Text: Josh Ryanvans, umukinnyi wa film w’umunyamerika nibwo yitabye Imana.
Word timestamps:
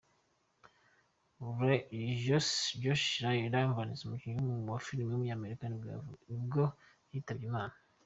Josh 2.81 3.07
Ryanvans, 3.23 3.99
umukinnyi 4.01 4.41
wa 4.71 4.79
film 4.85 5.05
w’umunyamerika 5.09 5.63
nibwo 6.37 6.63
yitabye 7.13 7.45
Imana. 7.51 7.75